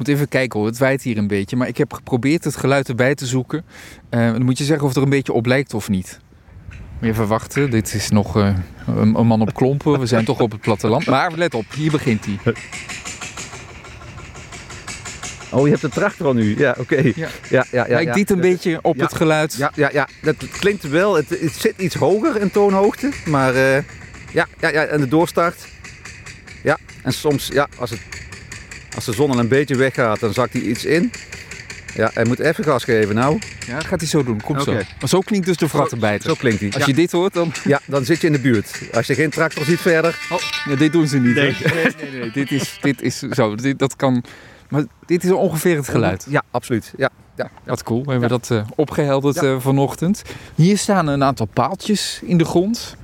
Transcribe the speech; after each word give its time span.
moet 0.00 0.08
even 0.08 0.28
kijken 0.28 0.58
hoor, 0.58 0.68
het 0.68 0.78
waait 0.78 1.02
hier 1.02 1.18
een 1.18 1.26
beetje. 1.26 1.56
Maar 1.56 1.68
ik 1.68 1.76
heb 1.76 1.92
geprobeerd 1.92 2.44
het 2.44 2.56
geluid 2.56 2.88
erbij 2.88 3.14
te 3.14 3.26
zoeken. 3.26 3.64
Uh, 4.10 4.32
dan 4.32 4.44
moet 4.44 4.58
je 4.58 4.64
zeggen 4.64 4.82
of 4.82 4.88
het 4.88 4.98
er 4.98 5.04
een 5.04 5.10
beetje 5.16 5.32
op 5.32 5.46
lijkt 5.46 5.74
of 5.74 5.88
niet. 5.88 6.20
Even 7.00 7.26
wachten, 7.26 7.70
dit 7.70 7.94
is 7.94 8.10
nog 8.10 8.36
uh, 8.36 8.56
een, 8.86 9.14
een, 9.14 9.26
man 9.26 9.40
op 9.40 9.54
klompen. 9.54 10.00
We 10.00 10.06
zijn 10.06 10.24
toch 10.24 10.40
op 10.40 10.50
het 10.50 10.60
platteland. 10.60 11.06
Maar 11.06 11.32
let 11.36 11.54
op, 11.54 11.64
hier 11.74 11.90
begint 11.90 12.24
hij. 12.24 12.54
Oh, 15.50 15.64
je 15.64 15.70
hebt 15.70 15.80
de 15.80 15.88
tractor 15.88 16.34
nu. 16.34 16.58
Ja, 16.58 16.70
oké. 16.70 16.80
Okay. 16.80 17.12
Ja. 17.16 17.28
Ja, 17.48 17.64
ja, 17.70 17.86
ja, 17.86 17.94
Lijkt 17.94 18.14
dit 18.14 18.30
een 18.30 18.40
beetje 18.40 18.78
op 18.82 18.98
het 18.98 19.14
geluid? 19.14 19.54
Ja, 19.54 19.72
ja, 19.74 19.90
ja. 19.92 20.08
Dat 20.22 20.36
klinkt 20.48 20.88
wel. 20.88 21.16
Het, 21.16 21.28
het 21.28 21.52
zit 21.52 21.74
iets 21.76 21.94
hoger 21.94 22.40
in 22.40 22.50
toonhoogte. 22.50 23.10
Maar 23.24 23.54
uh, 23.54 23.74
ja, 24.32 24.46
ja, 24.60 24.68
ja, 24.68 24.84
en 24.84 25.00
de 25.00 25.08
doorstart. 25.08 25.66
Ja, 26.62 26.78
en 27.02 27.12
soms, 27.12 27.48
ja, 27.52 27.68
als, 27.78 27.90
het, 27.90 28.00
als 28.94 29.04
de 29.04 29.12
zon 29.12 29.30
al 29.30 29.38
een 29.38 29.48
beetje 29.48 29.76
weggaat, 29.76 30.20
dan 30.20 30.32
zakt 30.32 30.52
hij 30.52 30.62
iets 30.62 30.84
in. 30.84 31.12
Ja, 31.94 32.10
hij 32.14 32.24
moet 32.24 32.38
even 32.38 32.64
gas 32.64 32.84
geven 32.84 33.14
nou. 33.14 33.38
Ja, 33.66 33.74
dat 33.74 33.84
gaat 33.84 34.00
hij 34.00 34.08
zo 34.08 34.24
doen. 34.24 34.40
Kom 34.40 34.58
okay. 34.58 34.80
zo. 34.80 34.86
Maar 35.00 35.08
zo 35.08 35.20
klinkt 35.20 35.46
dus 35.46 35.56
de 35.56 35.68
vrattenbijter. 35.68 36.22
Zo, 36.22 36.34
zo 36.34 36.40
klinkt 36.40 36.60
hij. 36.60 36.72
Als 36.72 36.84
je 36.84 36.94
dit 36.94 37.12
hoort, 37.12 37.32
dan... 37.32 37.52
Ja, 37.64 37.80
dan 37.86 38.04
zit 38.04 38.20
je 38.20 38.26
in 38.26 38.32
de 38.32 38.40
buurt. 38.40 38.80
Als 38.92 39.06
je 39.06 39.14
geen 39.14 39.30
tractor 39.30 39.64
ziet 39.64 39.80
verder... 39.80 40.18
Oh, 40.30 40.38
ja, 40.68 40.76
dit 40.76 40.92
doen 40.92 41.06
ze 41.06 41.18
niet. 41.18 41.34
Nee, 41.34 41.56
nee, 41.74 41.84
nee, 42.00 42.20
nee, 42.20 42.30
Dit, 42.30 42.50
is, 42.50 42.78
dit 42.80 43.02
is 43.02 43.18
zo. 43.18 43.54
Dit, 43.54 43.78
dat 43.78 43.96
kan... 43.96 44.24
Maar 44.68 44.84
dit 45.06 45.24
is 45.24 45.30
ongeveer 45.30 45.76
het 45.76 45.88
geluid. 45.88 46.26
Ja, 46.28 46.42
absoluut. 46.50 46.92
Ja, 46.96 47.10
ja. 47.36 47.50
Wat 47.64 47.82
cool. 47.82 48.04
We 48.04 48.10
hebben 48.10 48.28
dat 48.28 48.48
uh, 48.52 48.62
opgehelderd 48.76 49.34
ja. 49.34 49.42
uh, 49.42 49.60
vanochtend. 49.60 50.22
Hier 50.54 50.78
staan 50.78 51.06
een 51.06 51.24
aantal 51.24 51.46
paaltjes 51.46 52.20
in 52.24 52.38
de 52.38 52.44
grond. 52.44 52.96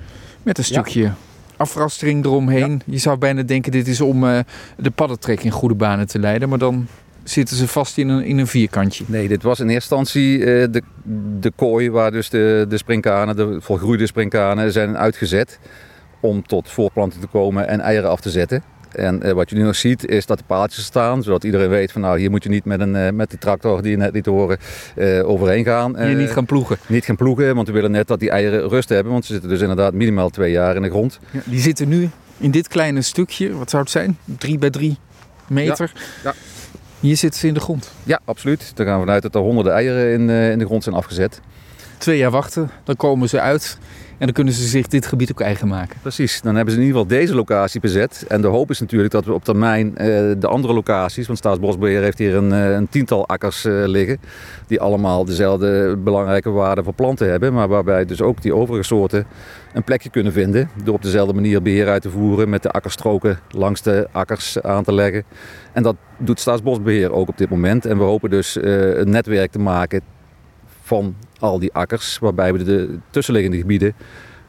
Met 0.42 0.58
een 0.58 0.64
stukje 0.64 1.00
ja. 1.00 1.16
Afrastering 1.56 2.24
eromheen. 2.24 2.82
Je 2.86 2.98
zou 2.98 3.18
bijna 3.18 3.42
denken 3.42 3.72
dit 3.72 3.88
is 3.88 4.00
om 4.00 4.24
uh, 4.24 4.38
de 4.76 4.90
paddentrek 4.90 5.42
in 5.42 5.50
goede 5.50 5.74
banen 5.74 6.06
te 6.06 6.18
leiden. 6.18 6.48
Maar 6.48 6.58
dan 6.58 6.86
zitten 7.24 7.56
ze 7.56 7.68
vast 7.68 7.98
in 7.98 8.08
een, 8.08 8.24
in 8.24 8.38
een 8.38 8.46
vierkantje. 8.46 9.04
Nee, 9.06 9.28
dit 9.28 9.42
was 9.42 9.60
in 9.60 9.68
eerste 9.68 9.94
instantie 9.94 10.38
de, 10.38 10.82
de 11.40 11.52
kooi 11.56 11.90
waar 11.90 12.10
dus 12.10 12.30
de, 12.30 12.66
de 12.68 12.76
springkanen, 12.76 13.36
de 13.36 13.56
volgroeide 13.60 14.06
springkanen, 14.06 14.72
zijn 14.72 14.96
uitgezet. 14.96 15.58
Om 16.20 16.46
tot 16.46 16.70
voortplanting 16.70 17.22
te 17.22 17.28
komen 17.28 17.68
en 17.68 17.80
eieren 17.80 18.10
af 18.10 18.20
te 18.20 18.30
zetten. 18.30 18.62
En 18.96 19.26
uh, 19.26 19.32
wat 19.32 19.50
je 19.50 19.56
nu 19.56 19.62
nog 19.62 19.76
ziet 19.76 20.06
is 20.06 20.26
dat 20.26 20.38
de 20.38 20.44
paaltjes 20.46 20.84
staan, 20.84 21.22
zodat 21.22 21.44
iedereen 21.44 21.68
weet 21.68 21.92
van 21.92 22.00
nou 22.00 22.18
hier 22.18 22.30
moet 22.30 22.42
je 22.42 22.48
niet 22.48 22.64
met, 22.64 22.80
een, 22.80 22.94
uh, 22.94 23.10
met 23.10 23.30
die 23.30 23.38
tractor 23.38 23.82
die 23.82 23.90
je 23.90 23.96
net 23.96 24.12
liet 24.12 24.26
horen 24.26 24.58
uh, 24.96 25.28
overheen 25.28 25.64
gaan. 25.64 26.02
Hier 26.02 26.14
niet 26.14 26.30
gaan 26.30 26.46
ploegen. 26.46 26.76
Niet 26.86 27.04
gaan 27.04 27.16
ploegen, 27.16 27.54
want 27.54 27.66
we 27.66 27.72
willen 27.72 27.90
net 27.90 28.08
dat 28.08 28.20
die 28.20 28.30
eieren 28.30 28.68
rust 28.68 28.88
hebben, 28.88 29.12
want 29.12 29.24
ze 29.24 29.32
zitten 29.32 29.50
dus 29.50 29.60
inderdaad 29.60 29.92
minimaal 29.92 30.30
twee 30.30 30.50
jaar 30.50 30.76
in 30.76 30.82
de 30.82 30.90
grond. 30.90 31.18
Ja, 31.30 31.40
die 31.44 31.60
zitten 31.60 31.88
nu 31.88 32.10
in 32.38 32.50
dit 32.50 32.68
kleine 32.68 33.02
stukje, 33.02 33.56
wat 33.56 33.70
zou 33.70 33.82
het 33.82 33.92
zijn? 33.92 34.18
Drie 34.24 34.58
bij 34.58 34.70
drie 34.70 34.98
meter. 35.46 35.92
Ja. 35.94 36.00
ja. 36.30 36.34
Hier 37.00 37.16
zitten 37.16 37.40
ze 37.40 37.46
in 37.46 37.54
de 37.54 37.60
grond. 37.60 37.92
Ja, 38.02 38.20
absoluut. 38.24 38.72
Dan 38.74 38.86
gaan 38.86 38.94
we 38.94 39.04
vanuit 39.04 39.22
dat 39.22 39.34
er 39.34 39.40
honderden 39.40 39.72
eieren 39.72 40.12
in, 40.12 40.30
in 40.30 40.58
de 40.58 40.64
grond 40.64 40.82
zijn 40.82 40.94
afgezet. 40.94 41.40
Twee 41.98 42.18
jaar 42.18 42.30
wachten, 42.30 42.70
dan 42.84 42.96
komen 42.96 43.28
ze 43.28 43.40
uit. 43.40 43.78
En 44.18 44.24
dan 44.24 44.34
kunnen 44.34 44.52
ze 44.52 44.66
zich 44.66 44.86
dit 44.86 45.06
gebied 45.06 45.30
ook 45.30 45.40
eigen 45.40 45.68
maken. 45.68 45.96
Precies, 46.00 46.40
dan 46.40 46.54
hebben 46.54 46.74
ze 46.74 46.80
in 46.80 46.86
ieder 46.86 47.00
geval 47.00 47.18
deze 47.18 47.34
locatie 47.34 47.80
bezet. 47.80 48.24
En 48.28 48.40
de 48.40 48.46
hoop 48.46 48.70
is 48.70 48.80
natuurlijk 48.80 49.12
dat 49.12 49.24
we 49.24 49.32
op 49.32 49.44
termijn 49.44 49.86
uh, 49.88 49.94
de 50.38 50.46
andere 50.46 50.72
locaties, 50.72 51.26
want 51.26 51.38
Staatsbosbeheer 51.38 52.02
heeft 52.02 52.18
hier 52.18 52.34
een, 52.34 52.50
uh, 52.50 52.70
een 52.70 52.88
tiental 52.88 53.26
akkers 53.26 53.64
uh, 53.64 53.86
liggen, 53.86 54.20
die 54.66 54.80
allemaal 54.80 55.24
dezelfde 55.24 55.96
belangrijke 55.96 56.50
waarde 56.50 56.82
voor 56.82 56.92
planten 56.92 57.30
hebben, 57.30 57.52
maar 57.52 57.68
waarbij 57.68 58.04
dus 58.04 58.20
ook 58.20 58.42
die 58.42 58.54
overige 58.54 58.82
soorten 58.82 59.26
een 59.74 59.84
plekje 59.84 60.10
kunnen 60.10 60.32
vinden 60.32 60.70
door 60.84 60.94
op 60.94 61.02
dezelfde 61.02 61.34
manier 61.34 61.62
beheer 61.62 61.88
uit 61.88 62.02
te 62.02 62.10
voeren 62.10 62.48
met 62.48 62.62
de 62.62 62.70
akkerstroken 62.70 63.38
langs 63.50 63.82
de 63.82 64.08
akkers 64.12 64.60
aan 64.62 64.84
te 64.84 64.92
leggen. 64.92 65.24
En 65.72 65.82
dat 65.82 65.96
doet 66.18 66.40
Staatsbosbeheer 66.40 67.12
ook 67.12 67.28
op 67.28 67.38
dit 67.38 67.50
moment. 67.50 67.86
En 67.86 67.98
we 67.98 68.04
hopen 68.04 68.30
dus 68.30 68.58
een 68.60 69.10
netwerk 69.10 69.50
te 69.50 69.58
maken 69.58 70.00
van 70.86 71.14
al 71.38 71.58
die 71.58 71.72
akkers, 71.72 72.18
waarbij 72.18 72.52
we 72.52 72.64
de 72.64 72.98
tussenliggende 73.10 73.58
gebieden 73.58 73.94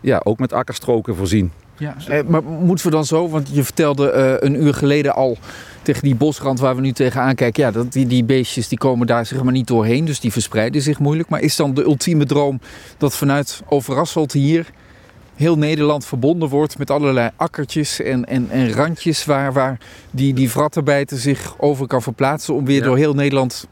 ja, 0.02 0.22
ook 0.24 0.40
met 0.40 0.54
akkerstroken 0.54 1.16
voorzien. 1.16 1.52
Ja, 1.78 1.96
eh, 2.08 2.24
maar 2.28 2.44
moeten 2.44 2.86
we 2.86 2.92
dan 2.92 3.06
zo, 3.06 3.30
want 3.30 3.50
je 3.52 3.64
vertelde 3.64 4.14
uh, 4.14 4.50
een 4.50 4.64
uur 4.64 4.74
geleden 4.74 5.16
al 5.16 5.38
tegen 5.82 6.04
die 6.04 6.16
bosrand 6.16 6.60
waar 6.60 6.76
we 6.76 6.82
nu 6.82 6.92
tegenaan 6.92 7.36
kijken, 7.36 7.64
ja, 7.64 7.72
dat 7.72 7.94
die, 7.94 8.08
die 8.08 8.24
beestjes 8.24 8.68
die 8.68 8.78
komen 8.78 9.08
daar 9.08 9.26
zeg 9.26 9.44
maar 9.44 9.54
niet 9.54 9.68
doorheen, 9.68 10.06
dus 10.06 10.20
die 10.20 10.32
verspreiden 10.32 10.82
zich 10.82 11.00
moeilijk. 11.00 11.30
Maar 11.30 11.42
is 11.42 11.56
dan 11.56 11.74
de 11.74 11.84
ultieme 11.84 12.26
droom 12.26 12.60
dat 12.98 13.16
vanuit 13.16 13.62
Overasselt 13.68 14.32
hier 14.32 14.70
heel 15.36 15.58
Nederland 15.58 16.06
verbonden 16.06 16.50
wordt 16.50 16.78
met 16.78 16.92
allerlei 16.92 17.30
akkertjes 17.36 18.02
en, 18.02 18.26
en, 18.26 18.50
en 18.50 18.72
randjes 18.72 19.26
waar, 19.26 19.54
waar 19.54 19.80
die, 20.12 20.34
die 20.34 20.52
vrattenbijten 20.52 21.18
zich 21.18 21.56
over 21.58 21.88
kan 21.88 22.02
verplaatsen 22.02 22.54
om 22.54 22.66
weer 22.66 22.80
ja. 22.80 22.86
door 22.86 22.98
heel 22.98 23.14
Nederland 23.14 23.68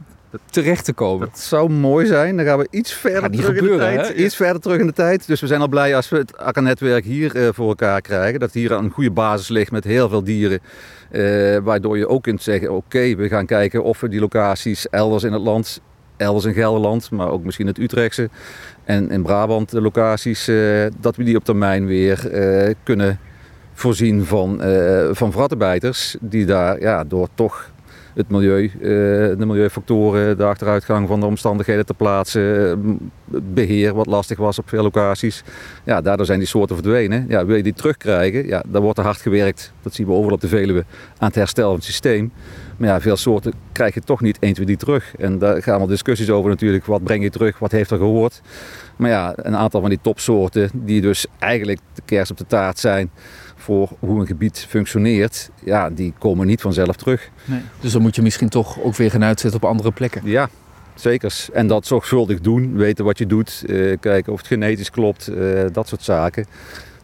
terecht 0.46 0.86
te 0.86 0.94
komen. 0.94 1.28
Dat 1.28 1.40
zou 1.40 1.70
mooi 1.70 2.06
zijn. 2.06 2.38
Dan 2.38 2.46
gaan 2.46 2.58
we 2.58 2.68
iets 2.70 2.94
verder 2.94 3.32
terug 3.32 3.46
gebeuren, 3.46 3.92
in 3.92 3.98
de 3.98 4.04
tijd. 4.04 4.18
Iets 4.18 4.36
verder 4.36 4.62
terug 4.62 4.80
in 4.80 4.88
de 4.88 4.94
tijd. 4.94 5.28
Dus 5.28 5.42
we 5.42 5.48
zijn 5.48 5.62
al 5.62 5.68
blij 5.68 5.96
als 5.96 6.10
we 6.10 6.18
het 6.18 6.38
akkernetwerk 6.38 7.04
hier 7.04 7.36
uh, 7.36 7.48
voor 7.52 7.68
elkaar 7.68 8.02
krijgen. 8.02 8.40
Dat 8.40 8.54
hier 8.54 8.72
een 8.72 8.90
goede 8.90 9.12
basis 9.12 9.48
ligt 9.48 9.72
met 9.72 9.84
heel 9.84 10.10
veel 10.10 10.24
dieren. 10.24 10.60
Uh, 11.12 11.58
waardoor 11.58 11.98
je 11.98 12.08
ook 12.08 12.24
kunt 12.24 12.42
zeggen, 12.42 12.70
oké, 12.70 12.86
okay, 12.86 13.18
we 13.18 13.28
gaan 13.28 13.46
kijken 13.46 13.84
of 13.84 14.00
we 14.00 14.10
die 14.10 14.20
locaties 14.20 14.90
elders 14.90 15.24
in 15.24 15.34
het 15.34 15.42
land, 15.42 15.82
elders 16.18 16.46
in 16.46 16.54
Gelderland, 16.54 17.12
maar 17.12 17.30
ook 17.30 17.44
misschien 17.44 17.68
het 17.68 17.78
Utrechtse 17.78 18.30
en 18.84 19.12
in 19.12 19.24
Brabant 19.24 19.72
de 19.72 19.82
locaties, 19.82 20.50
uh, 20.50 20.86
dat 21.00 21.16
we 21.16 21.24
die 21.24 21.36
op 21.36 21.44
termijn 21.44 21.86
weer 21.86 22.30
kunnen 22.84 23.20
voorzien 23.74 24.26
van, 24.26 24.62
van 25.12 25.32
vrattenbijters. 25.32 26.16
Die 26.20 26.46
daar 26.46 26.80
ja, 26.80 27.04
door 27.04 27.28
toch 27.34 27.74
het 28.16 28.30
milieu, 28.30 28.72
de 29.38 29.46
milieufactoren, 29.46 30.38
de 30.38 30.44
achteruitgang 30.44 31.08
van 31.08 31.20
de 31.20 31.26
omstandigheden 31.26 31.86
te 31.86 31.94
plaatsen, 31.94 33.12
beheer 33.54 33.94
wat 33.94 34.06
lastig 34.06 34.38
was 34.38 34.60
op 34.60 34.70
veel 34.70 34.84
locaties. 34.84 35.44
Ja, 35.84 36.02
daardoor 36.02 36.26
zijn 36.26 36.40
die 36.40 36.48
soorten 36.48 36.76
verdwenen. 36.76 37.26
Ja, 37.30 37.46
wil 37.46 37.56
je 37.56 37.64
die 37.64 37.74
terugkrijgen, 37.74 38.48
ja, 38.48 38.64
dan 38.68 38.82
wordt 38.82 38.98
er 38.98 39.04
hard 39.04 39.22
gewerkt, 39.22 39.74
dat 39.82 39.94
zien 39.94 40.06
we 40.06 40.12
overal 40.12 40.34
op 40.34 40.42
de 40.42 40.48
Veluwe, 40.48 40.86
aan 41.18 41.28
het 41.28 41.36
herstellen 41.36 41.70
van 41.70 41.80
het 41.80 41.88
systeem. 41.88 42.32
Maar 42.78 42.90
ja, 42.90 43.02
veel 43.02 43.16
soorten 43.16 43.54
krijg 43.72 43.94
je 43.94 44.02
toch 44.02 44.22
niet 44.22 44.38
1, 44.40 44.54
2, 44.54 44.66
3 44.66 44.78
terug. 44.78 45.16
En 45.18 45.40
daar 45.40 45.64
gaan 45.64 45.78
wel 45.78 45.88
discussies 45.88 46.30
over 46.30 46.50
natuurlijk. 46.50 46.86
Wat 46.86 47.04
breng 47.04 47.24
je 47.24 47.30
terug? 47.30 47.60
Wat 47.60 47.72
heeft 47.72 47.92
er 47.92 47.98
gehoord? 47.98 48.42
Maar 48.96 49.10
ja, 49.10 49.34
een 49.36 49.56
aantal 49.56 49.82
van 49.82 49.90
die 49.90 50.00
topsoorten 50.02 50.70
die 50.74 51.02
dus 51.02 51.26
eigenlijk 51.40 51.80
de 51.94 52.02
kers 52.06 52.32
op 52.32 52.38
de 52.38 52.48
taart 52.48 52.80
zijn 52.80 53.12
voor 53.66 53.90
hoe 54.00 54.20
een 54.20 54.28
gebied 54.28 54.66
functioneert, 54.70 55.50
ja, 55.64 55.90
die 55.90 56.14
komen 56.20 56.48
niet 56.48 56.62
vanzelf 56.62 56.96
terug. 56.96 57.30
Nee. 57.46 57.62
Dus 57.80 57.92
dan 57.92 58.02
moet 58.02 58.16
je 58.16 58.22
misschien 58.22 58.50
toch 58.50 58.80
ook 58.82 58.96
weer 58.96 59.12
gaan 59.12 59.24
uitzetten 59.24 59.62
op 59.62 59.70
andere 59.70 59.92
plekken. 59.92 60.22
Ja, 60.24 60.50
zeker. 60.96 61.46
En 61.54 61.68
dat 61.68 61.86
zorgvuldig 61.86 62.40
doen, 62.40 62.76
weten 62.76 63.06
wat 63.06 63.18
je 63.18 63.26
doet, 63.26 63.64
uh, 63.66 63.98
kijken 64.00 64.34
of 64.34 64.38
het 64.38 64.48
genetisch 64.48 64.90
klopt, 64.90 65.30
uh, 65.30 65.62
dat 65.72 65.88
soort 65.88 66.04
zaken. 66.04 66.46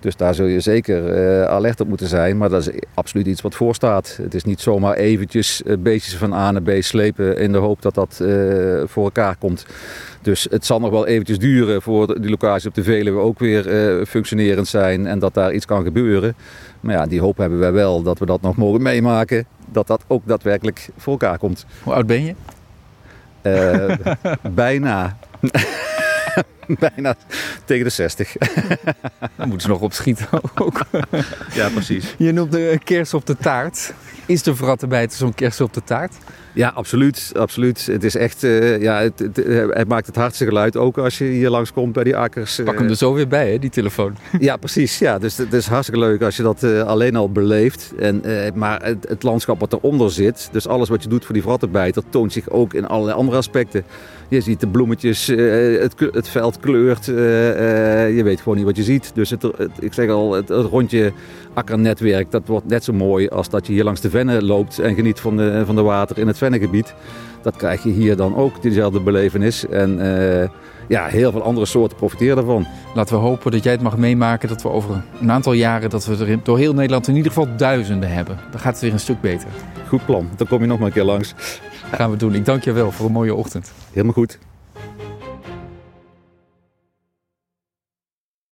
Dus 0.02 0.16
daar 0.16 0.36
zul 0.36 0.46
je 0.46 0.60
zeker 0.60 1.18
uh, 1.18 1.44
alert 1.44 1.80
op 1.82 1.88
moeten 1.88 2.08
zijn. 2.08 2.38
Maar 2.38 2.50
dat 2.50 2.68
is 2.68 2.80
absoluut 2.94 3.28
iets 3.28 3.42
wat 3.42 3.56
voorstaat. 3.56 4.20
Het 4.22 4.34
is 4.34 4.44
niet 4.44 4.62
zomaar 4.62 4.96
eventjes 4.96 5.62
beestjes 5.80 6.16
van 6.16 6.34
A 6.34 6.52
naar 6.52 6.62
B 6.62 6.72
slepen 6.80 7.38
in 7.38 7.52
de 7.52 7.58
hoop 7.58 7.82
dat 7.82 7.94
dat 7.94 8.24
voor 8.86 9.04
elkaar 9.04 9.36
komt. 9.36 9.66
Dus 10.22 10.48
het 10.50 10.66
zal 10.66 10.80
nog 10.80 10.90
wel 10.90 11.08
eventjes 11.08 11.40
duren 11.40 11.82
voor 11.82 12.22
die 12.22 12.30
locaties 12.30 12.68
op 12.68 12.76
de 12.76 12.84
Veluwe 12.84 13.20
ook 13.20 13.40
weer 13.40 13.68
uh, 14.00 14.06
functionerend 14.06 14.68
zijn 14.68 15.08
en 15.08 15.20
dat 15.20 15.34
daar 15.34 15.54
iets 15.54 15.66
kan 15.66 15.84
gebeuren. 15.84 16.36
Maar 16.80 16.96
ja, 16.96 17.06
die 17.06 17.22
hoop 17.22 17.38
hebben 17.38 17.60
wij 17.60 17.72
wel 17.72 18.02
dat 18.02 18.20
we 18.20 18.26
dat 18.26 18.42
nog 18.42 18.56
mogen 18.56 18.82
meemaken. 18.82 19.46
Dat 19.72 19.88
dat 19.88 20.04
ook 20.08 20.22
daadwerkelijk 20.26 20.90
voor 20.98 21.12
elkaar 21.12 21.38
komt. 21.38 21.66
Hoe 21.84 21.94
oud 21.94 22.08
ben 22.08 22.24
je? 22.24 22.36
Bijna. 24.52 25.18
bijna 26.90 27.16
tegen 27.66 27.84
de 27.84 27.90
60. 27.90 28.36
Dan 29.36 29.48
moeten 29.48 29.62
ze 29.62 29.68
nog 29.68 29.82
opschieten 29.82 30.28
ook. 30.56 30.82
ja, 31.54 31.70
precies. 31.70 32.16
Je 32.18 32.32
noemt 32.32 32.52
de 32.52 32.80
kers 32.84 33.14
op 33.14 33.26
de 33.26 33.38
taart. 33.38 33.94
Is 34.26 34.44
de 34.44 34.56
vrattenbijter 34.56 35.18
zo'n 35.18 35.34
kers 35.34 35.62
op 35.62 35.74
de 35.74 35.84
taart? 35.84 36.14
Ja, 36.54 36.70
absoluut. 36.70 37.32
absoluut. 37.36 37.86
Het 37.86 38.04
is 38.04 38.16
echt, 38.16 38.44
uh, 38.44 38.82
ja, 38.82 39.02
het, 39.02 39.20
het, 39.20 39.36
het, 39.74 39.88
maakt 39.88 40.06
het 40.06 40.16
hardste 40.16 40.46
geluid 40.46 40.78
ook 40.78 40.98
als 40.98 41.18
je 41.18 41.26
hier 41.26 41.50
langskomt 41.50 41.94
bij 41.94 42.04
die 42.04 42.16
akkers. 42.16 42.60
Pak 42.64 42.78
hem 42.78 42.90
er 42.90 42.96
zo 42.96 43.14
weer 43.14 43.28
bij, 43.28 43.52
hè, 43.52 43.60
die 43.60 43.70
telefoon. 43.70 44.16
ja, 44.40 44.58
precies. 44.58 45.00
Ja, 45.00 45.20
dus 45.20 45.38
het 45.38 45.54
is 45.54 45.68
hartstikke 45.68 46.00
leuk 46.02 46.22
als 46.22 46.36
je 46.36 46.44
dat 46.44 46.64
uh, 46.64 46.82
alleen 46.82 47.16
al 47.16 47.32
beleeft. 47.32 47.94
En, 48.00 48.22
uh, 48.26 48.52
maar 48.54 48.84
het, 48.84 49.06
het, 49.10 49.24
landschap 49.24 49.60
wat 49.60 49.74
eronder 49.74 50.12
zit, 50.12 50.50
dus 50.52 50.68
alles 50.68 50.90
wat 50.90 51.04
je 51.04 51.10
doet 51.10 51.26
voor 51.26 51.34
die 51.34 51.44
vrattenbijter, 51.44 52.04
toont 52.10 52.34
zich 52.34 52.50
ook 52.50 52.74
in 52.74 52.88
allerlei 52.88 53.18
andere 53.18 53.38
aspecten. 53.38 53.84
Je 54.28 54.42
ziet 54.42 54.60
de 54.60 54.68
bloemetjes, 54.68 55.28
het, 55.28 55.94
het 56.12 56.30
veld 56.30 56.60
kleurt, 56.62 57.06
je 57.06 58.22
weet 58.24 58.42
gewoon 58.42 58.58
niet 58.58 58.66
wat 58.66 58.76
je 58.76 58.84
ziet. 58.84 59.12
Dus 59.14 59.30
het, 59.30 59.48
ik 59.80 59.94
zeg 59.94 60.10
al, 60.10 60.34
het, 60.34 60.50
rondje 60.50 61.12
akkernetwerk, 61.54 62.32
dat 62.32 62.48
wordt 62.48 62.68
net 62.68 62.84
zo 62.84 62.94
mooi 62.94 63.28
als 63.28 63.50
dat 63.50 63.68
je 63.68 63.74
hier 63.74 63.84
langs 63.84 64.02
de 64.02 64.10
vennen 64.10 64.44
loopt 64.44 64.80
en 64.80 64.96
geniet 64.96 65.20
van 65.20 65.38
de, 65.38 65.64
van 65.66 65.76
de 65.76 65.82
water 65.82 66.18
in 66.18 66.28
het 66.28 66.38
vennengebied. 66.38 66.94
Dat 67.42 67.56
krijg 67.56 67.84
je 67.84 67.90
hier 67.90 68.16
dan 68.16 68.36
ook, 68.36 68.62
diezelfde 68.62 69.00
belevenis. 69.00 69.68
En 69.68 70.00
uh, 70.00 70.48
ja, 70.88 71.06
heel 71.06 71.32
veel 71.32 71.44
andere 71.44 71.66
soorten 71.66 71.98
profiteren 71.98 72.36
daarvan. 72.36 72.66
Laten 72.96 73.16
we 73.16 73.22
hopen 73.22 73.52
dat 73.52 73.64
jij 73.64 73.72
het 73.72 73.82
mag 73.82 73.98
meemaken 73.98 74.50
dat 74.50 74.62
we 74.62 74.70
over 74.70 75.04
een 75.22 75.32
aantal 75.32 75.54
jaren... 75.54 75.90
dat 75.90 76.06
we 76.06 76.26
er 76.26 76.40
door 76.44 76.58
heel 76.58 76.74
Nederland 76.74 77.08
in 77.08 77.16
ieder 77.16 77.32
geval 77.32 77.56
duizenden 77.58 78.10
hebben. 78.10 78.40
Dan 78.52 78.60
gaat 78.60 78.74
het 78.74 78.82
weer 78.82 78.94
een 78.94 79.00
stuk 79.00 79.22
beter. 79.22 79.48
Goed 79.88 80.06
plan. 80.06 80.30
Dan 80.36 80.48
kom 80.48 80.62
je 80.62 80.68
nog 80.68 80.78
maar 80.78 80.88
een 80.88 80.94
keer 80.94 81.04
langs. 81.04 81.34
Gaan 81.92 82.12
we 82.12 82.18
doen. 82.18 82.36
Ik 82.36 82.46
dank 82.46 82.64
je 82.64 82.72
wel 82.72 82.92
voor 82.92 83.06
een 83.06 83.12
mooie 83.12 83.36
ochtend. 83.36 83.72
Helemaal 83.92 84.14
goed. 84.14 84.51